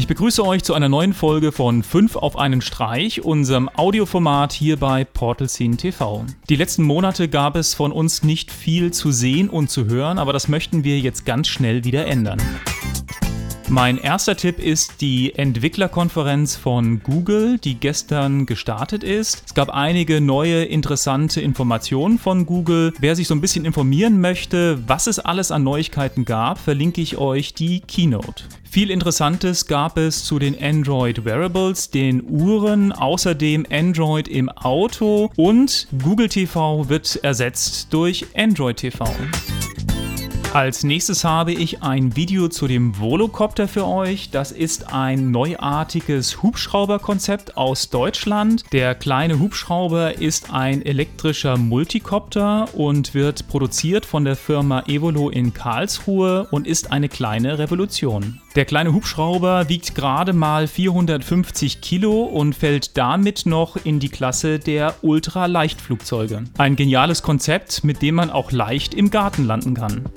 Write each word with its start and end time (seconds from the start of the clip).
Ich 0.00 0.06
begrüße 0.06 0.42
euch 0.46 0.64
zu 0.64 0.72
einer 0.72 0.88
neuen 0.88 1.12
Folge 1.12 1.52
von 1.52 1.82
5 1.82 2.16
auf 2.16 2.38
einen 2.38 2.62
Streich, 2.62 3.22
unserem 3.22 3.68
Audioformat 3.68 4.50
hier 4.50 4.78
bei 4.78 5.04
Portal 5.04 5.46
Scene 5.46 5.76
TV. 5.76 6.24
Die 6.48 6.56
letzten 6.56 6.84
Monate 6.84 7.28
gab 7.28 7.54
es 7.54 7.74
von 7.74 7.92
uns 7.92 8.22
nicht 8.22 8.50
viel 8.50 8.94
zu 8.94 9.12
sehen 9.12 9.50
und 9.50 9.68
zu 9.68 9.84
hören, 9.84 10.18
aber 10.18 10.32
das 10.32 10.48
möchten 10.48 10.84
wir 10.84 10.98
jetzt 11.00 11.26
ganz 11.26 11.48
schnell 11.48 11.84
wieder 11.84 12.06
ändern. 12.06 12.40
Mein 13.68 13.98
erster 13.98 14.38
Tipp 14.38 14.58
ist 14.58 15.02
die 15.02 15.34
Entwicklerkonferenz 15.34 16.56
von 16.56 17.02
Google, 17.02 17.58
die 17.58 17.74
gestern 17.74 18.46
gestartet 18.46 19.04
ist. 19.04 19.42
Es 19.46 19.54
gab 19.54 19.68
einige 19.68 20.22
neue 20.22 20.64
interessante 20.64 21.42
Informationen 21.42 22.18
von 22.18 22.46
Google. 22.46 22.94
Wer 23.00 23.14
sich 23.16 23.28
so 23.28 23.34
ein 23.34 23.42
bisschen 23.42 23.66
informieren 23.66 24.18
möchte, 24.18 24.82
was 24.88 25.06
es 25.06 25.18
alles 25.18 25.52
an 25.52 25.62
Neuigkeiten 25.62 26.24
gab, 26.24 26.58
verlinke 26.58 27.02
ich 27.02 27.18
euch 27.18 27.52
die 27.52 27.80
Keynote. 27.80 28.44
Viel 28.70 28.92
Interessantes 28.92 29.66
gab 29.66 29.98
es 29.98 30.22
zu 30.22 30.38
den 30.38 30.56
Android 30.62 31.24
Wearables, 31.24 31.90
den 31.90 32.22
Uhren, 32.22 32.92
außerdem 32.92 33.66
Android 33.68 34.28
im 34.28 34.48
Auto 34.48 35.32
und 35.34 35.88
Google 36.04 36.28
TV 36.28 36.88
wird 36.88 37.16
ersetzt 37.24 37.88
durch 37.92 38.26
Android 38.36 38.76
TV. 38.76 39.06
Als 40.52 40.82
nächstes 40.82 41.22
habe 41.22 41.52
ich 41.52 41.84
ein 41.84 42.16
Video 42.16 42.48
zu 42.48 42.66
dem 42.66 42.98
Volocopter 42.98 43.68
für 43.68 43.86
euch. 43.86 44.30
Das 44.30 44.50
ist 44.50 44.92
ein 44.92 45.30
neuartiges 45.30 46.42
Hubschrauberkonzept 46.42 47.56
aus 47.56 47.88
Deutschland. 47.88 48.64
Der 48.72 48.96
kleine 48.96 49.38
Hubschrauber 49.38 50.18
ist 50.18 50.52
ein 50.52 50.84
elektrischer 50.84 51.56
Multicopter 51.56 52.66
und 52.74 53.14
wird 53.14 53.46
produziert 53.46 54.04
von 54.04 54.24
der 54.24 54.34
Firma 54.34 54.82
Evolo 54.88 55.30
in 55.30 55.54
Karlsruhe 55.54 56.48
und 56.50 56.66
ist 56.66 56.90
eine 56.90 57.08
kleine 57.08 57.60
Revolution. 57.60 58.40
Der 58.56 58.64
kleine 58.64 58.92
Hubschrauber 58.92 59.68
wiegt 59.68 59.94
gerade 59.94 60.32
mal 60.32 60.66
450 60.66 61.80
Kilo 61.80 62.22
und 62.22 62.56
fällt 62.56 62.98
damit 62.98 63.46
noch 63.46 63.76
in 63.84 64.00
die 64.00 64.08
Klasse 64.08 64.58
der 64.58 64.96
Ultraleichtflugzeuge. 65.02 66.42
Ein 66.58 66.74
geniales 66.74 67.22
Konzept, 67.22 67.84
mit 67.84 68.02
dem 68.02 68.16
man 68.16 68.30
auch 68.30 68.50
leicht 68.50 68.94
im 68.94 69.10
Garten 69.10 69.46
landen 69.46 69.74
kann. 69.74 70.10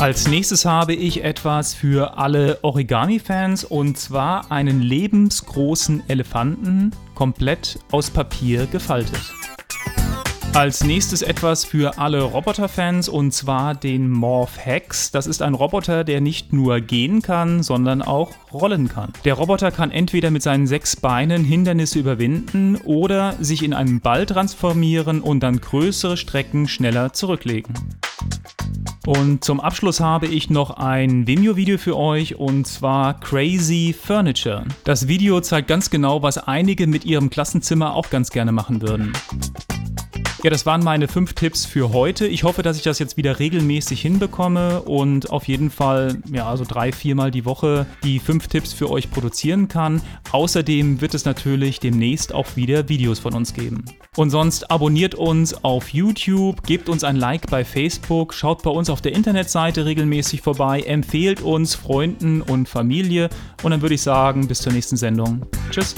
Als 0.00 0.26
nächstes 0.28 0.64
habe 0.64 0.94
ich 0.94 1.24
etwas 1.24 1.74
für 1.74 2.16
alle 2.16 2.58
Origami-Fans 2.62 3.64
und 3.64 3.98
zwar 3.98 4.50
einen 4.50 4.80
lebensgroßen 4.80 6.04
Elefanten 6.08 6.92
komplett 7.14 7.78
aus 7.92 8.10
Papier 8.10 8.64
gefaltet. 8.64 9.20
Als 10.54 10.84
nächstes 10.84 11.20
etwas 11.20 11.66
für 11.66 11.98
alle 11.98 12.22
Roboter-Fans 12.22 13.10
und 13.10 13.34
zwar 13.34 13.74
den 13.74 14.08
Morph 14.08 14.56
Hex. 14.64 15.10
Das 15.10 15.26
ist 15.26 15.42
ein 15.42 15.52
Roboter, 15.52 16.02
der 16.02 16.22
nicht 16.22 16.54
nur 16.54 16.80
gehen 16.80 17.20
kann, 17.20 17.62
sondern 17.62 18.00
auch 18.00 18.30
rollen 18.54 18.88
kann. 18.88 19.12
Der 19.26 19.34
Roboter 19.34 19.70
kann 19.70 19.90
entweder 19.90 20.30
mit 20.30 20.42
seinen 20.42 20.66
sechs 20.66 20.96
Beinen 20.96 21.44
Hindernisse 21.44 21.98
überwinden 21.98 22.76
oder 22.86 23.34
sich 23.38 23.62
in 23.62 23.74
einen 23.74 24.00
Ball 24.00 24.24
transformieren 24.24 25.20
und 25.20 25.40
dann 25.40 25.60
größere 25.60 26.16
Strecken 26.16 26.68
schneller 26.68 27.12
zurücklegen. 27.12 27.74
Und 29.06 29.44
zum 29.44 29.60
Abschluss 29.60 30.00
habe 30.00 30.26
ich 30.26 30.50
noch 30.50 30.70
ein 30.70 31.26
Vimeo-Video 31.26 31.78
für 31.78 31.96
euch 31.96 32.36
und 32.36 32.66
zwar 32.66 33.18
Crazy 33.18 33.94
Furniture. 33.98 34.64
Das 34.84 35.08
Video 35.08 35.40
zeigt 35.40 35.68
ganz 35.68 35.88
genau, 35.88 36.22
was 36.22 36.36
einige 36.36 36.86
mit 36.86 37.04
ihrem 37.06 37.30
Klassenzimmer 37.30 37.94
auch 37.94 38.10
ganz 38.10 38.30
gerne 38.30 38.52
machen 38.52 38.82
würden. 38.82 39.12
Ja, 40.42 40.48
das 40.48 40.64
waren 40.64 40.82
meine 40.82 41.06
fünf 41.06 41.34
Tipps 41.34 41.66
für 41.66 41.92
heute. 41.92 42.26
Ich 42.26 42.44
hoffe, 42.44 42.62
dass 42.62 42.78
ich 42.78 42.82
das 42.82 42.98
jetzt 42.98 43.18
wieder 43.18 43.38
regelmäßig 43.38 44.00
hinbekomme 44.00 44.80
und 44.80 45.30
auf 45.30 45.46
jeden 45.46 45.70
Fall, 45.70 46.16
ja, 46.32 46.48
also 46.48 46.64
drei, 46.66 46.92
viermal 46.92 47.30
die 47.30 47.44
Woche 47.44 47.84
die 48.04 48.18
fünf 48.18 48.48
Tipps 48.48 48.72
für 48.72 48.88
euch 48.90 49.10
produzieren 49.10 49.68
kann. 49.68 50.00
Außerdem 50.32 51.02
wird 51.02 51.12
es 51.12 51.26
natürlich 51.26 51.78
demnächst 51.78 52.32
auch 52.32 52.56
wieder 52.56 52.88
Videos 52.88 53.18
von 53.18 53.34
uns 53.34 53.52
geben. 53.52 53.84
Und 54.16 54.30
sonst 54.30 54.70
abonniert 54.70 55.14
uns 55.14 55.62
auf 55.62 55.90
YouTube, 55.90 56.62
gebt 56.62 56.88
uns 56.88 57.04
ein 57.04 57.16
Like 57.16 57.50
bei 57.50 57.62
Facebook, 57.62 58.32
schaut 58.32 58.62
bei 58.62 58.70
uns 58.70 58.88
auf 58.88 59.02
der 59.02 59.12
Internetseite 59.12 59.84
regelmäßig 59.84 60.40
vorbei, 60.40 60.80
empfehlt 60.80 61.42
uns 61.42 61.74
Freunden 61.74 62.40
und 62.40 62.66
Familie 62.66 63.28
und 63.62 63.72
dann 63.72 63.82
würde 63.82 63.94
ich 63.94 64.02
sagen, 64.02 64.48
bis 64.48 64.62
zur 64.62 64.72
nächsten 64.72 64.96
Sendung. 64.96 65.44
Tschüss. 65.70 65.94